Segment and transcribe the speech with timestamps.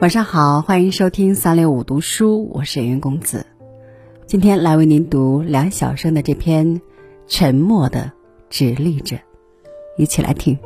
[0.00, 3.44] 晚上好，欢迎收听三六五读书，我是云公子。
[4.24, 6.66] 今天来为您读梁晓声的这篇
[7.26, 8.10] 《沉默的
[8.48, 9.16] 直立着》，
[9.98, 10.58] 一起来听。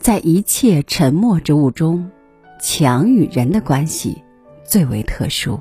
[0.00, 2.10] 在一切沉默之物中，
[2.58, 4.24] 墙与人的关系
[4.64, 5.60] 最为特殊。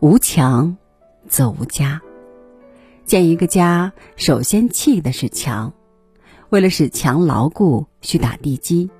[0.00, 0.76] 无墙，
[1.26, 2.02] 则无家。
[3.06, 5.72] 建一个家，首先砌的是墙。
[6.50, 8.90] 为了使墙牢固，需打地基，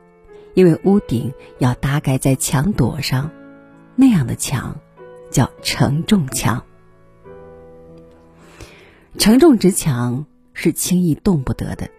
[0.55, 3.31] 因为屋顶要搭盖在墙垛上，
[3.97, 4.81] 那样的墙
[5.31, 6.65] 叫承重墙。
[9.19, 10.25] 承重之墙
[10.55, 11.91] 是轻易动不得的。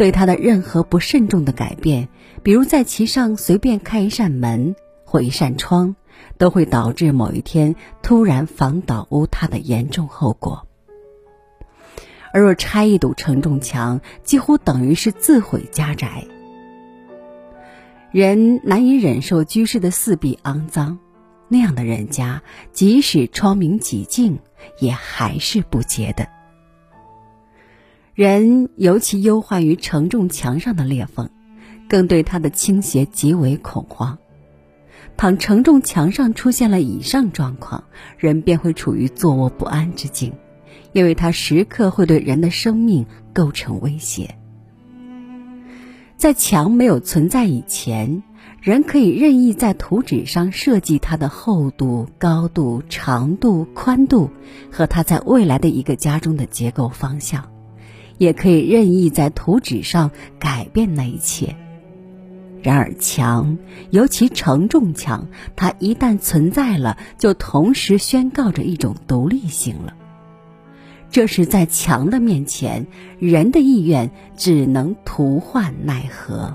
[0.00, 2.08] 对它的任何不慎重的改变，
[2.42, 5.94] 比如在其上随便开一扇门或一扇窗，
[6.38, 10.66] 都会导致某一天突然房倒屋塌的严重后果。
[12.32, 16.24] 而若拆一堵承重墙，几乎等于是自毁家宅。
[18.10, 20.98] 人难以忍受居室的四壁肮脏，
[21.46, 22.42] 那样的人家，
[22.72, 24.38] 即使窗明几净，
[24.78, 26.26] 也还是不洁的。
[28.20, 31.30] 人尤其忧患于承重墙上的裂缝，
[31.88, 34.18] 更对它的倾斜极为恐慌。
[35.16, 37.84] 倘承重墙上出现了以上状况，
[38.18, 40.34] 人便会处于坐卧不安之境，
[40.92, 44.34] 因为它时刻会对人的生命构成威胁。
[46.18, 48.22] 在墙没有存在以前，
[48.60, 54.28] 人可以任意在图纸上设计它的厚度、高度、长度、宽度
[54.70, 57.50] 和它在未来的一个家中的结构方向。
[58.20, 61.56] 也可以任意在图纸上改变那一切。
[62.62, 63.56] 然而，墙，
[63.88, 69.94] 尤其承重墙，它一旦存在了，就同时宣告着一种独立性了。
[71.10, 72.86] 这是在墙的面前，
[73.18, 76.54] 人的意愿只能徒唤奈何。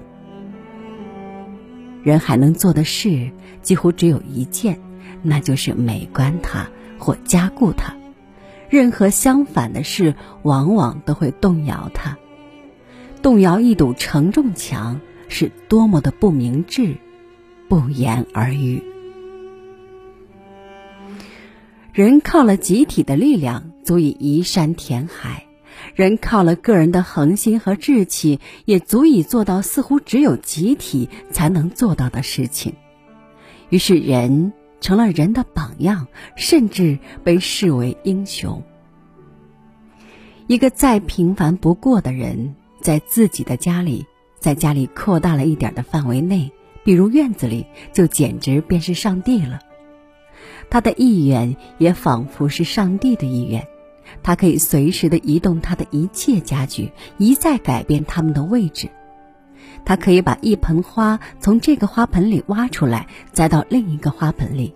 [2.04, 3.32] 人还能做的事，
[3.64, 4.80] 几乎只有一件，
[5.24, 7.96] 那就是美观它或加固它。
[8.76, 12.18] 任何相反的事，往往都会动摇它。
[13.22, 15.00] 动摇一堵承重墙，
[15.30, 16.98] 是多么的不明智，
[17.70, 18.84] 不言而喻。
[21.94, 25.44] 人靠了集体的力量，足以移山填海；
[25.96, 32.74] 人靠了个人的恒心和志气，也足以做到似乎只有集体才能做到的事情。
[33.70, 34.52] 于是，人。
[34.86, 38.62] 成了人的榜样，甚至被视为英雄。
[40.46, 44.06] 一个再平凡不过的人，在自己的家里，
[44.38, 46.52] 在家里扩大了一点的范围内，
[46.84, 49.60] 比如院子里，就简直便是上帝了。
[50.70, 53.68] 他的意愿也仿佛是上帝的意愿，
[54.22, 58.92] 他可以随时的移动他的一切家具，一再改变他们的位置。
[59.84, 64.74] 他可以把一盆花从这个花盆里挖出来，栽到另一个花盆里；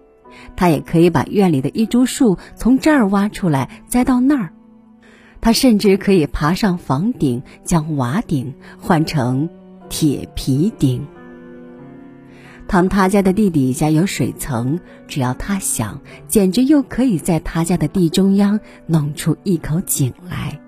[0.55, 4.49] 他也可以把院里的一株树从这儿挖出来，栽到那儿；
[5.41, 9.49] 他甚至可以爬上房顶，将瓦顶换成
[9.88, 11.07] 铁皮顶。
[12.67, 20.59] 倘他家的地底下有水层，只要他想，简直又可以在他家的地中央弄出一口井来。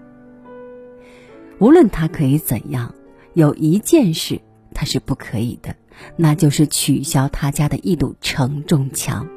[1.59, 2.91] 无论他可以怎样。
[3.33, 4.41] 有一件事
[4.73, 5.75] 他是不可以的，
[6.15, 9.27] 那就是取消他家的一堵承重墙。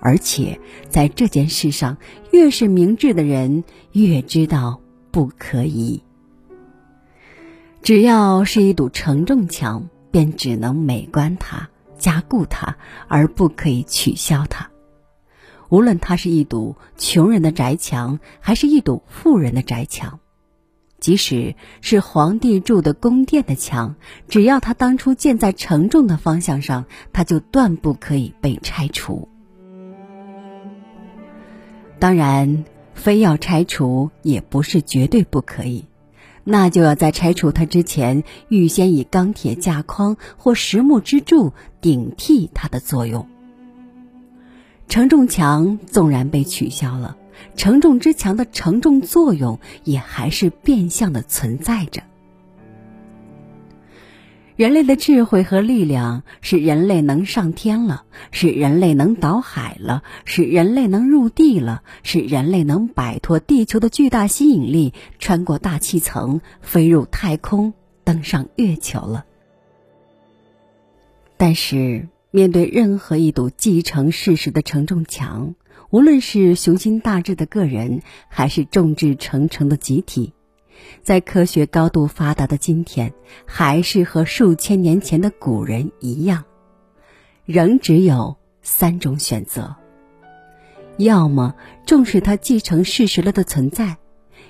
[0.00, 0.60] 而且
[0.90, 1.96] 在这件事上，
[2.30, 4.80] 越是明智的人越知道
[5.10, 6.02] 不可以。
[7.82, 11.68] 只要是一堵承重墙，便只能美观它、
[11.98, 12.76] 加固它，
[13.08, 14.70] 而不可以取消它。
[15.70, 20.20] 无论它是一堵穷人的宅墙，还是一堵富人的宅墙。
[21.04, 23.96] 即使是皇帝住的宫殿的墙，
[24.26, 29.28] 只要他当初建在承重的方向上，他就断不可以被拆除。
[31.98, 32.64] 当然，
[32.94, 35.84] 非要拆除也不是绝对不可以，
[36.42, 41.52] 那就要在拆除它之前，预先以钢铁架框或实木支柱
[41.82, 43.28] 顶替它的作用。
[44.88, 47.18] 承重墙纵然被取消了。
[47.56, 52.02] 承重之墙的承重作用也还是变相的存在着。
[54.56, 69.24] 人类的智慧和力量使人类能上天了，使人类能倒海了，使人类能入地了，使人类能摆脱地球的巨大吸引力，穿过大气层，飞入太空，登上月球了。
[71.36, 75.56] 但是，面对任何一堵继承事实的承重墙，
[75.94, 80.32] 无论是雄心大志的个人，还是众志成城的集体。
[81.04, 83.14] 在科学高度发达的今天，
[83.46, 86.42] 还是和数千年前的古人一样，
[87.44, 89.76] 仍只有三种选择：
[90.96, 91.54] 要么
[91.86, 93.96] 重视它继承事实了的存在，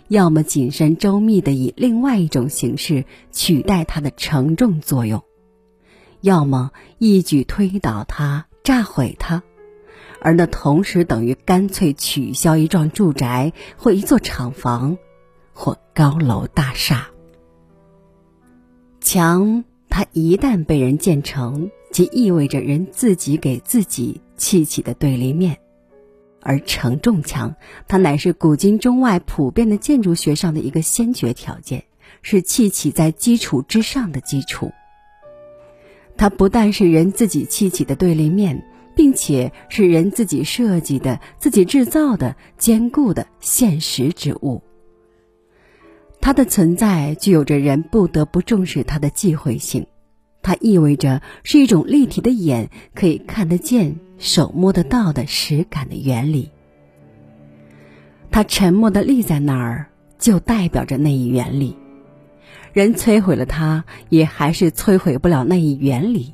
[0.08, 5.22] 要么谨慎周密的以另外一种形式取代它的承重作用，
[6.22, 9.42] 要么一举推倒它、炸毁它，
[10.24, 14.98] 而那同时等于干脆取消一幢住宅或一座厂房。
[15.56, 17.06] 或高楼大厦，
[19.00, 25.54] 墙它一旦被人建成，即意味着人自己给自己砌起的对立面；
[26.40, 27.54] 而承重墙，
[27.86, 31.84] 它乃是古今中外普遍的建筑学上的一个先决条件，
[32.22, 34.72] 是砌起在基础之上的基础。
[36.16, 44.62] 它不但是人自己砌起的对立面，并且是人自己设计的、自己制造的坚固的现实之物。
[46.20, 49.86] 它的存在具有着人不得不重视它的忌讳性，
[50.42, 56.50] 它意味着是一种立体的眼可以看得见、手摸得到的实感的原理。
[58.30, 61.76] 它沉默的立在那儿，就代表着那一原理。
[62.72, 66.32] 人摧毁了它，也还是摧毁不了那一原理。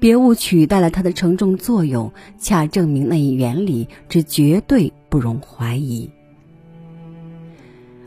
[0.00, 6.10] 别物取代了它的承重作用，恰证明那一原理之绝对不容怀疑。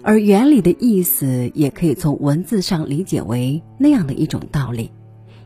[0.04, 4.90] 而原理的意思也可以从文字上理解为那样的一种道理，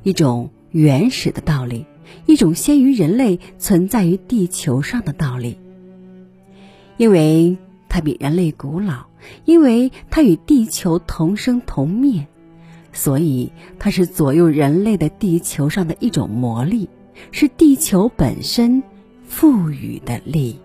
[0.03, 1.86] 一种原始的道理，
[2.25, 5.57] 一种先于人类存在于地球上的道理。
[6.95, 7.57] 因为
[7.89, 9.07] 它比人类古老，
[9.44, 12.27] 因为它与地球同生同灭，
[12.95, 16.89] 所以它是左右人类的地球上的一种魔力，
[17.31, 18.81] 是地球本身
[19.27, 20.59] 赋予的力。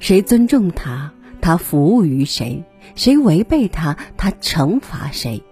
[0.00, 2.64] 谁尊重他，他服务于谁；
[2.96, 5.42] 谁违背他，他惩罚谁。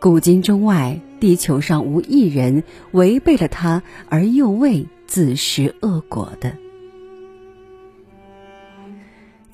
[0.00, 6.56] 古今中外，地球上无一人违背了他而又未自食恶果的。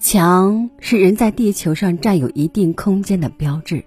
[0.05, 3.87] 墙是人在地球上占有一定空间的标志，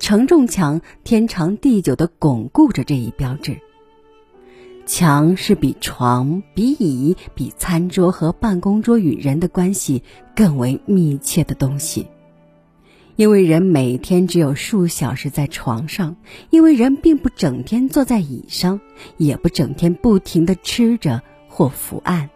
[0.00, 3.58] 承重墙天长地久的巩固着这一标志。
[4.86, 10.02] 墙是比床、比椅、比餐桌和办公桌与人的关系
[10.34, 12.08] 更为密切的东西，
[13.14, 16.16] 因为人每天只有数小时在床上，
[16.50, 18.80] 因为人并不整天坐在椅上，
[19.16, 22.30] 也不整天不停的吃着或伏案。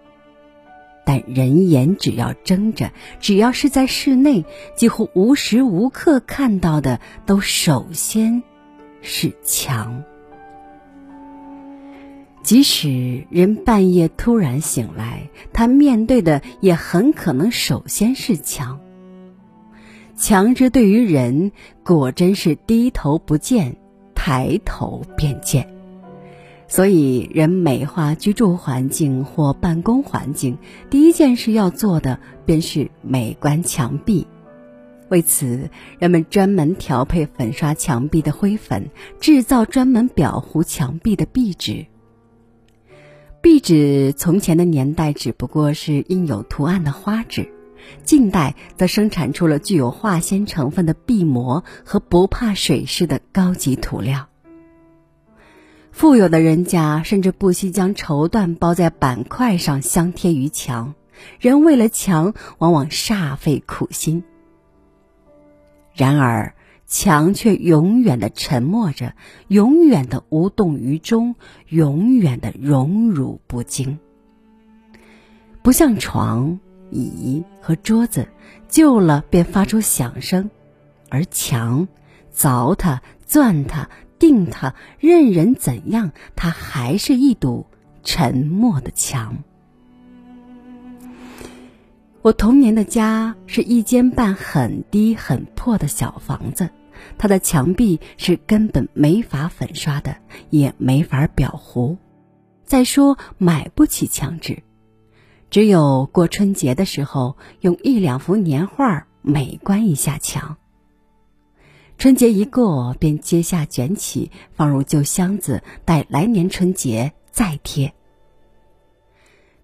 [1.06, 4.44] 但人眼只要睁着，只要是在室内，
[4.74, 8.42] 几乎无时无刻看到的都首先
[9.02, 10.02] 是墙。
[12.42, 18.80] 即使人半夜突然醒来，他面对的也很可能首先是墙。
[20.16, 21.52] 墙之对于人，
[21.84, 23.76] 果真是低头不见，
[24.14, 25.75] 抬头便见。
[26.68, 30.58] 所以，人美化居住环境或办公环境，
[30.90, 34.26] 第一件事要做的便是美观墙壁。
[35.08, 35.70] 为此，
[36.00, 41.86] 人们专门调配粉刷墙壁的灰粉，制造专门裱糊墙壁的壁纸。
[43.40, 47.48] 壁纸从前的年代只不过是印有图案的花纸，
[48.02, 54.26] 近代则生产出了具有化纤成分的壁膜和不怕水湿的高级涂料。
[55.96, 60.94] 富有的人家甚至不惜将绸缎包在板块上镶贴于墙，
[61.40, 64.22] 人为了墙往往煞费苦心。
[65.94, 66.54] 然而。
[66.88, 69.14] 墙却永远的沉默着，
[69.48, 71.34] 永远的无动于衷，
[71.68, 73.98] 永远的荣辱不惊。
[75.62, 76.60] 不像床、
[76.92, 78.28] 椅和桌子，
[78.68, 80.48] 旧了便发出响声，
[81.08, 81.88] 而墙，
[82.32, 87.66] 凿它、钻它、定他，任人怎样，它还是一堵
[88.02, 89.38] 沉默的墙。
[92.22, 96.70] 我童年的家是一间半很低很破的小房子，
[97.18, 100.16] 它的墙壁是根本没法粉刷的，
[100.50, 101.96] 也没法裱糊。
[102.64, 104.64] 再说买不起墙纸，
[105.50, 110.56] 只有过春节的时候用一两幅年画美观一下墙。
[111.98, 117.94] 春节一过，便揭下卷起，放入旧箱子，待来年春节再贴。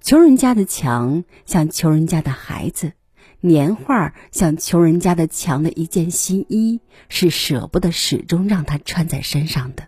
[0.01, 2.93] 穷人家的墙像穷人家的孩子，
[3.41, 9.87] 年画像穷人家的墙的一件新衣，是舍不得始终让他穿在身上的。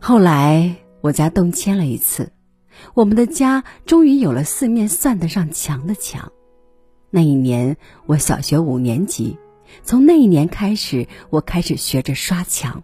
[0.00, 2.32] 后来我家动迁了一次，
[2.94, 6.32] 我们的家终于有了四面算得上墙的墙。
[7.08, 9.38] 那一年我小学五年级。
[9.82, 12.82] 从那一年开始，我开始学着刷墙。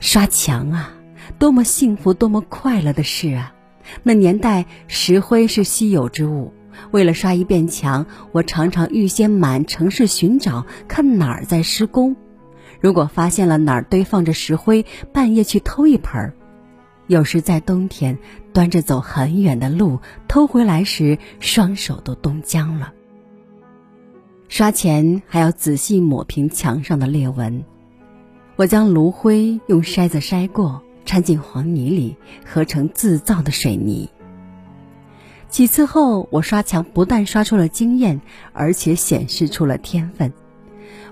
[0.00, 0.92] 刷墙啊，
[1.38, 3.54] 多么幸福、多么快乐的事啊！
[4.02, 6.52] 那年代石灰是稀有之物，
[6.90, 12.14] 为了刷一遍墙，我常常预先满城市寻找，看哪儿在施工。
[12.80, 16.34] 如果发现了哪儿堆放着石灰，半夜去偷一盆儿。
[17.08, 18.18] 有时在冬天，
[18.52, 19.98] 端着走很远的路，
[20.28, 22.92] 偷回来时，双手都冻僵了。
[24.48, 27.64] 刷前还要仔细抹平墙上的裂纹。
[28.56, 34.08] 我将炉灰用筛子筛过，掺进黄泥里，合成自造的水泥。
[35.48, 38.20] 几次后，我刷墙不但刷出了经验，
[38.52, 40.32] 而且显示出了天分。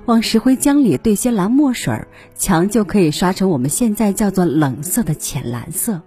[0.07, 6.01] 往石灰浆里兑些蓝墨水，墙就可以刷成我们现在叫做冷色的浅蓝色；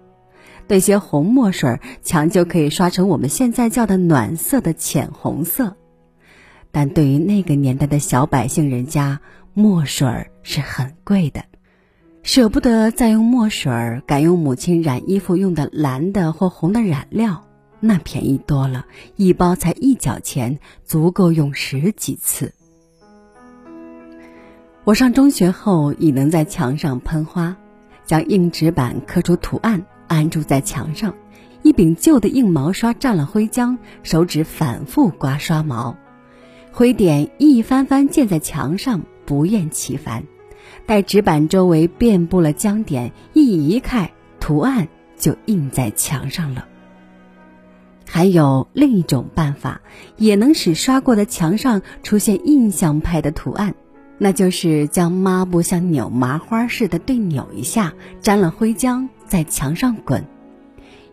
[0.67, 5.75] 兑些红墨水，墙就可以刷成我们现在叫的暖色的浅红色。
[6.71, 9.19] 但对于那个年代的小百姓人家，
[9.53, 11.43] 墨水是很贵的，
[12.23, 17.45] 舍不得再用墨水，改用母亲染衣服用的蓝的或红的染料，
[17.79, 18.85] 那便宜多了，
[19.15, 22.53] 一包才一角钱，足够用十几次。
[24.83, 27.57] 我上中学后已能在墙上喷花，
[28.05, 31.13] 将硬纸板刻出图案，安住在墙上，
[31.61, 35.95] 一柄旧的硬毛刷沾了灰浆，手指反复刮刷毛。
[36.79, 40.23] 灰点一翻翻溅在墙上，不厌其烦。
[40.85, 46.65] 待纸板周围遍布了浆点，一移开，图案就印在墙上了。
[48.07, 49.81] 还有另一种办法，
[50.15, 53.75] 也能使刷过的墙上出现印象派的图案，
[54.17, 60.25] 那就是将抹布像扭麻花似的对扭一下，沾了灰浆，在墙上滚。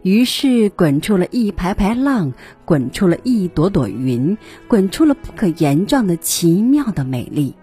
[0.06, 2.32] 于是滚出了一排排浪，
[2.64, 7.56] 滚出了一朵朵云，滚出了不可言状的奇妙的美丽，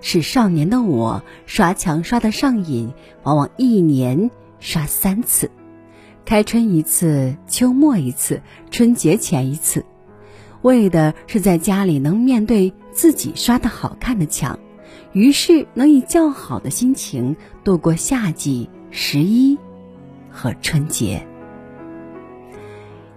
[0.00, 5.48] 使少年的我刷墙刷得上瘾，往往一年刷三次，
[6.24, 9.84] 开春一次，秋末一次，春节前一次，
[10.62, 14.58] 为的是在家里能面对自己刷的好看的墙，
[15.12, 19.56] 于是能以较好的心情度过夏季、十一
[20.32, 21.24] 和春节。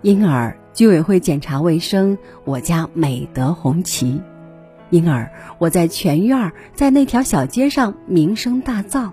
[0.03, 4.21] 因而，居委会检查卫生，我家美得红旗；
[4.89, 9.11] 因而，我在全院儿，在那条小街上名声大噪。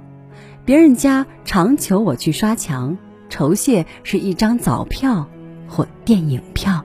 [0.64, 5.28] 别人家常求我去刷墙，酬谢是一张早票
[5.68, 6.84] 或电影票。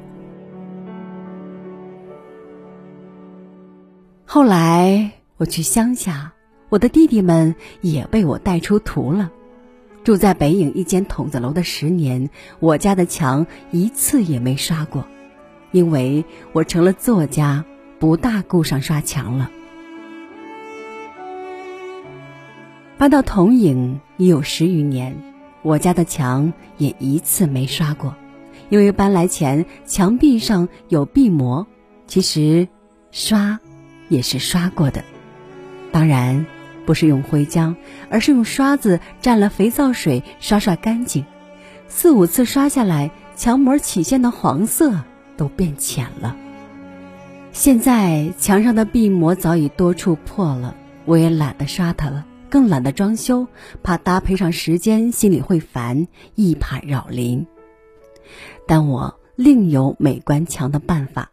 [4.23, 6.33] 后来我去乡下，
[6.69, 9.31] 我的弟弟们也被我带出图了。
[10.05, 15.07] 住在北影一间筒子楼的十年，我家的墙一次也没刷过，
[15.71, 17.65] 因为我成了作家，
[17.97, 19.49] 不大顾上刷墙了。
[22.99, 25.17] 搬到筒影已有十余年，
[25.63, 28.15] 我家的墙也一次没刷过，
[28.69, 31.65] 因为搬来前墙壁上有壁膜，
[32.05, 32.67] 其实
[33.09, 33.59] 刷
[34.07, 35.03] 也是刷过的，
[35.91, 36.45] 当然。
[36.85, 37.75] 不是用灰浆，
[38.09, 41.25] 而是用刷子蘸了肥皂水刷刷干净。
[41.87, 45.01] 四五次刷下来，墙膜起现的黄色
[45.37, 46.35] 都变浅了。
[47.51, 50.75] 现在墙上的壁膜早已多处破了，
[51.05, 53.47] 我也懒得刷它了，更懒得装修，
[53.81, 57.47] 怕搭配上时间心里会烦，一怕扰邻。
[58.67, 61.31] 但我另有美观墙的办法，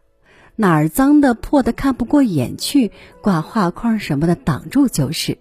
[0.55, 5.39] 哪儿脏的破的看不过眼去，挂画框什么的挡住就是。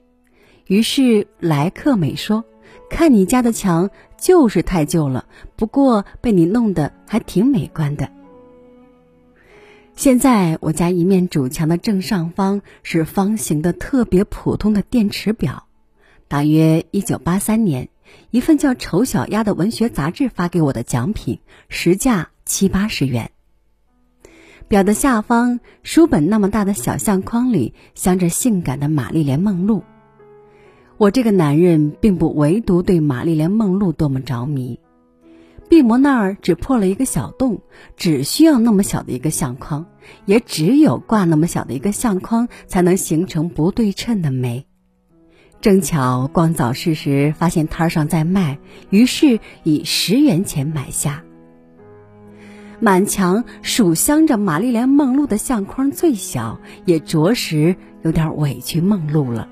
[0.71, 2.45] 于是莱克美说
[2.89, 5.25] ：“看你家的墙就是太旧了，
[5.57, 8.09] 不过被你弄得还挺美观的。”
[9.97, 15.67] 现在我家一面主墙的正上方是方形的特别普通的电池表，
[16.29, 17.89] 大约一九八三年，
[18.29, 23.31] 一份叫《丑小鸭》的文学杂志发给我的奖品，实价七八十元。
[24.69, 29.83] 表的下方书本那么大的小相框里镶着性感的玛丽莲梦露。
[31.01, 34.79] 我这个男人并不唯独对玛丽莲梦露多么着迷，
[35.67, 37.63] 壁膜那儿只破了一个小洞，
[37.97, 39.87] 只需要那么小的一个相框，
[40.25, 44.67] 也只有挂那么小的一个相框，才能形成不对称的美。
[45.59, 48.59] 正巧逛早市时发现摊上在卖，
[48.91, 51.23] 于是以十元钱买下。
[52.79, 59.49] 满墙数镶着玛丽莲梦露的相框最小，也着实有点委屈梦露了。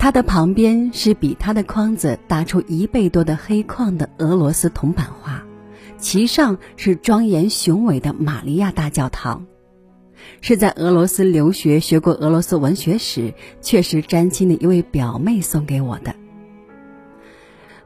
[0.00, 5.42] 它的旁边是比它的框子大出一倍多的黑框的俄罗斯铜版画，
[5.98, 9.44] 其上是庄严雄伟的玛利亚大教堂，
[10.40, 16.14] 是在俄罗斯留学学过俄罗斯文学史，确实沾亲的一位表妹送给我的。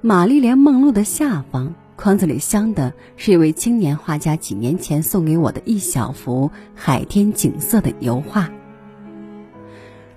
[0.01, 1.75] 玛丽莲梦露的下方。
[1.97, 8.51] 框子里镶的是一位青年画家几年前送给我的一小幅海天景色的油画。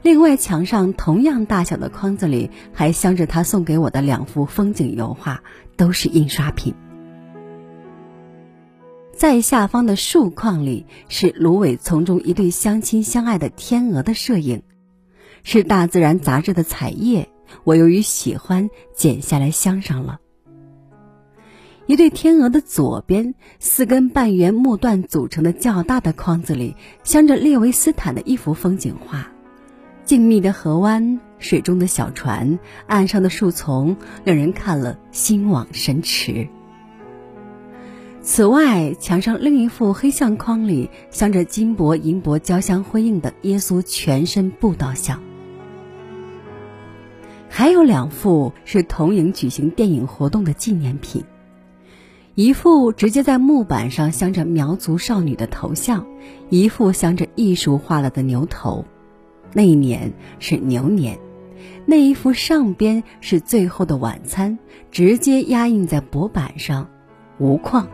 [0.08, 5.44] 另外，墙上同样大小的框子里还镶着他送给我的两幅风景油画，
[5.76, 6.74] 都是印刷品。
[9.12, 14.64] 在下方的竖框里是芦苇丛中一对相亲相爱的天鹅的摄影，
[15.44, 17.28] 是《大自然》杂志的彩页，
[17.66, 20.22] 我由于喜欢剪下来镶上了。
[21.86, 29.30] 一对天鹅的左边，四根半圆木段组成的较大的框子里，镶着列维斯坦的一幅风景画：
[30.08, 36.48] 静谧的河湾，水中的小船，岸上的树丛，令人看了心往神驰。
[38.22, 45.22] 此外，墙上另一幅黑相框里镶着金箔银箔交相辉映的耶稣全身布道像，
[47.50, 51.26] 还有两幅是同影举行电影活动的纪念品。
[52.34, 56.08] 一幅直接在木板上镶着苗族少女的头像，
[56.50, 58.86] 一幅镶着艺术化了的牛头。
[59.58, 61.18] 那一年是牛年，
[61.88, 64.60] 那一幅上边是最后的晚餐，
[64.92, 66.92] 直接压印在薄板上，
[67.40, 67.88] 无框。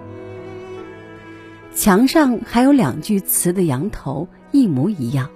[1.73, 5.29] 墙上还有两句词的羊头，一模一样，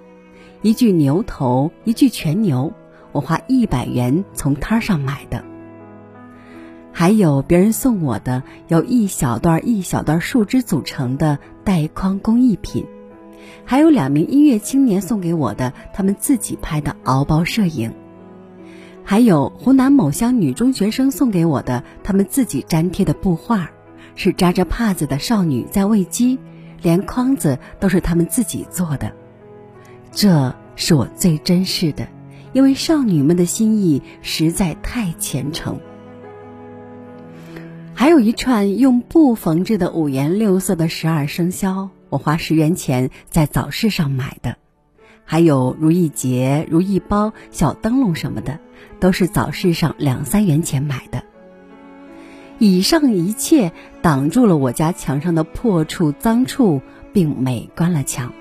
[0.60, 2.74] 一句牛头，一句全牛，
[3.12, 5.42] 我花一百元从摊上买的。
[6.92, 12.84] 还有别人送我的由一小段一小段树枝组成的带框工艺品，
[13.64, 17.92] 还有两名音乐青年送给我的他们自己拍的敖包摄影，
[19.04, 23.70] 还有湖南某乡女中学生送给我的他们自己粘贴的布画，
[24.14, 26.38] 是扎着帕子的少女在喂鸡，
[26.82, 29.12] 连筐子都是他们自己做的，
[30.12, 32.08] 这是我最珍视的，
[32.52, 35.78] 因为少女们的心意实在太虔诚。
[37.94, 44.52] 还有一串用布缝制的五颜六色的十二生肖，我花十元钱在早市上买的；
[45.24, 48.58] 还有如意结、如意包、小灯笼什么的，
[49.00, 51.22] 都是早市上两三元钱买的。
[52.58, 56.80] 以上一切挡住了我家墙上的破处、脏处，
[57.12, 58.32] 并美观了墙。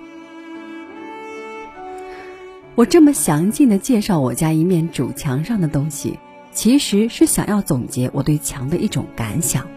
[2.76, 6.18] 我这么详尽的介绍我家一面主墙上的东西。
[6.54, 9.68] 其实是想要总结我对墙的一种感想。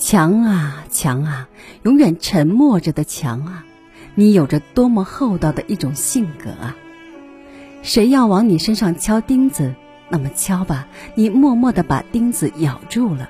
[0.00, 1.48] 墙啊墙啊，
[1.82, 3.64] 永远沉默着的墙啊，
[4.14, 6.74] 你有着多么厚道的一种性格啊！
[7.82, 9.74] 谁要往你身上敲钉子，
[10.08, 13.28] 那么敲吧，你默默的把钉子咬住了；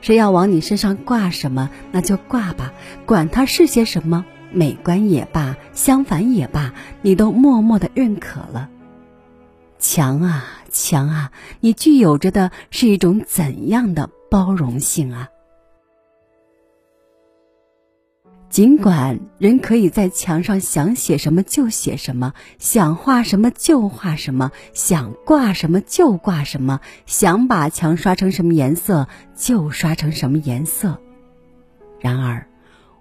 [0.00, 2.72] 谁要往你身上挂什么，那就挂吧，
[3.06, 8.68] 管它是些什么，美观也罢，相反也罢，你都默默的认可了。
[9.78, 11.30] 墙啊墙啊，
[11.60, 15.28] 你具有着的是一种怎样的包容性啊？
[18.54, 30.96] 尽管人可以在墙上想写什么就写什么，想画什么就画什么，想挂什么就挂什么，想把墙刷成什么颜色就刷成什么颜色，
[31.98, 32.46] 然而。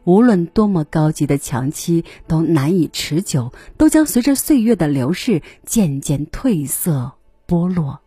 [0.06, 7.14] 无论多么高级的墙漆，都难以持久，都将随着岁月的流逝渐渐褪色
[7.48, 8.02] 剥落。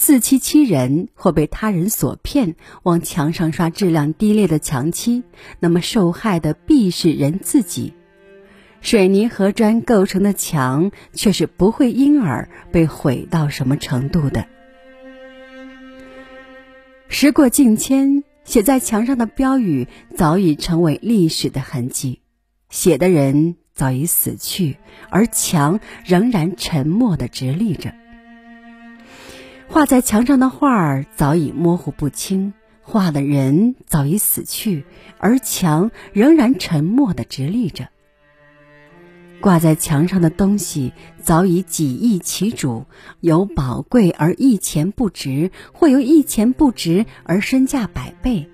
[0.00, 5.24] 自欺欺人或被他人所骗，往墙上刷质量低劣的墙漆，
[5.58, 7.92] 那么受害的必是人自己。
[8.80, 14.46] 水泥和砖构成的墙，却是不会因而被毁到什么程度的。
[17.08, 18.24] 时过境迁。
[18.42, 19.86] 写在墙上的标语
[20.16, 22.20] 早已成为历史的痕迹，
[22.70, 24.78] 写的人早已死去，
[25.10, 27.92] 而墙仍然沉默的直立着。
[29.72, 34.84] 画在墙上的画儿早已模糊不清，画的人早已死去，
[35.16, 37.88] 而墙仍然沉默的直立着。
[39.40, 42.86] 挂在墙上的东西早已几易其主，
[43.20, 48.50] 有宝贵而一钱不值，或有一钱不值而身价百倍，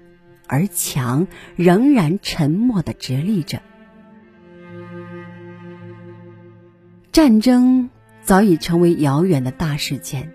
[0.47, 3.63] 而墙仍然沉默地直立着。
[7.11, 7.89] 战争
[8.21, 10.35] 早已成为遥远的大事件，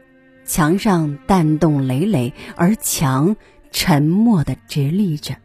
[0.51, 3.37] 墙上弹洞累累，而墙
[3.71, 5.37] 沉默的直立着。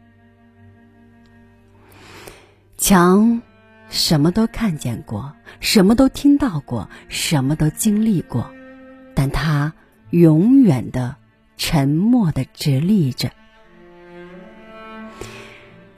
[2.75, 3.41] 墙。
[3.89, 8.51] 什么都看见过，什么都听到过，什么都经历过，
[9.15, 9.71] 但他
[10.09, 11.15] 永远的
[11.55, 13.31] 沉默的直立着。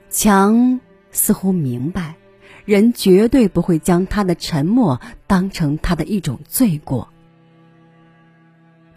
[0.08, 0.78] 墙
[1.10, 2.14] 似乎明白，
[2.64, 7.12] 人绝对不会将他的沉默当成他的一种罪过。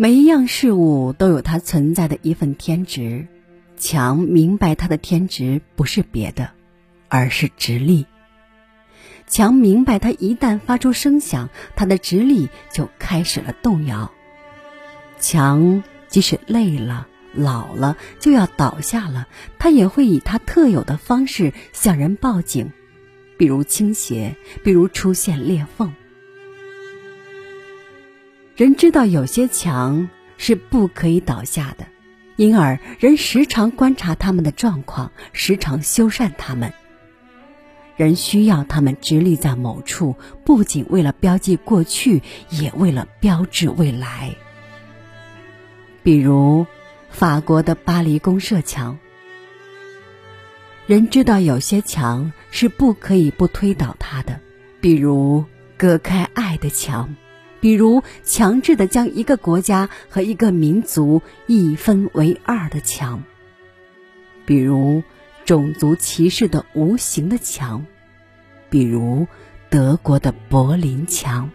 [0.04, 3.26] 每一样事物都有它存在的一份天职，
[3.78, 6.52] 强明白他的天职不是别的，
[7.08, 8.06] 而是直立。
[9.28, 14.12] 强明白，他一旦发出声响，他的直立就开始了动摇。
[15.22, 22.74] 强即使累了、老了，就要倒下了，他也会以他特有的方式向人报警，
[23.38, 24.36] 比如倾斜，
[24.66, 25.94] 比如出现裂缝。
[28.56, 31.88] 人知道有些墙是不可以倒下的，
[32.36, 36.72] 因而人时常观察他们的状况，时常修缮他们。
[37.96, 44.36] 人需要他们直立在某处，不仅为了标记过去，也为了标志未来。
[46.04, 46.68] 比如，
[47.10, 49.00] 法国的巴黎公社墙。
[50.86, 54.39] 人知道有些墙是不可以不推倒它的，
[54.82, 55.46] 比如
[55.78, 57.16] 隔开爱的墙，
[57.63, 63.23] 比如强制的将一个国家和一个民族一分为二的墙，
[64.45, 65.02] 比如。
[65.45, 67.86] 种族歧视的无形的墙，
[68.69, 69.28] 比如
[69.69, 71.52] 德国的柏林墙。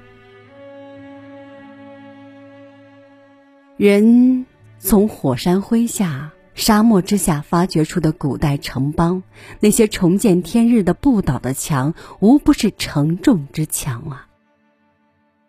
[3.79, 4.45] 人
[4.79, 9.23] 从火山灰下、沙漠之下发掘出的古代城邦，
[9.59, 14.28] 那些重见天日的不倒的墙，无不是承重之墙啊！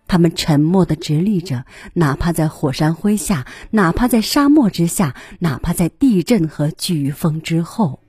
[0.09, 7.99] 他们沉默的直立着，哪怕在火山灰下，哪怕在沙漠之下，哪怕在地震和飓风之后。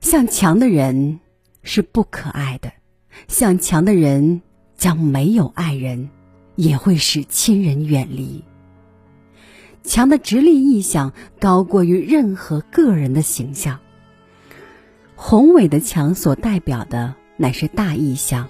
[0.00, 1.20] 向强的人
[1.62, 2.72] 是不可爱的，
[3.28, 4.42] 向强的人
[4.76, 6.10] 将没有爱人，
[6.56, 8.42] 也会使亲人远离。
[9.84, 13.78] 强的直立意象高过于任何个人的形象。
[15.14, 18.48] 宏伟的强所代表的乃是大意象，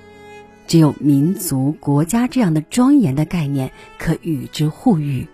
[0.66, 5.28] 只有民族、国家这样的庄严的概念可与之互喻。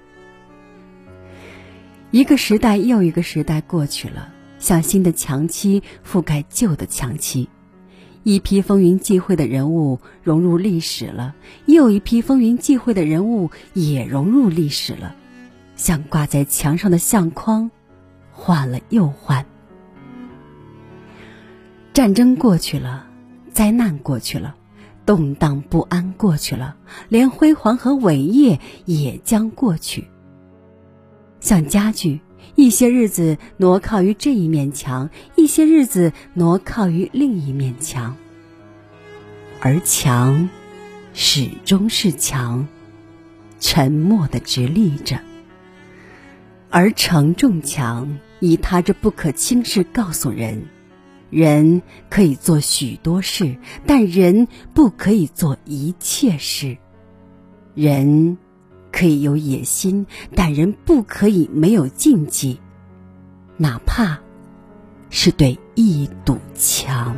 [2.11, 4.33] 一个时代又一个时代过去了。
[4.61, 7.51] 像新的墙漆覆盖旧的墙漆，
[8.23, 11.35] 一批风云际会的人物融入历史了，
[11.67, 15.15] 又一批风云际会的人物也融入历史了，
[15.77, 17.71] 像挂在墙上的相框，
[18.33, 19.45] 换了又换。
[21.93, 23.07] 战争过去了，
[23.55, 24.57] 灾难过去了，
[25.07, 26.77] 动荡不安过去了，
[27.09, 30.09] 连辉煌和伟业也将过去。
[31.41, 32.21] 像家具。
[32.57, 38.17] 一些日子挪靠于这一面墙，一些日子挪靠于另一面墙，
[39.61, 40.49] 而墙
[41.15, 42.69] 始终是墙，
[43.59, 45.19] 沉默的直立着。
[46.71, 50.67] 而承重墙以他这不可轻视告诉人：
[51.35, 56.79] 人可以做许多事，但人不可以做一切事。
[57.75, 58.39] 人。
[58.97, 62.61] 可以有野心，但人不可以没有禁忌，
[63.57, 64.21] 哪怕
[65.11, 67.17] 是对一堵墙。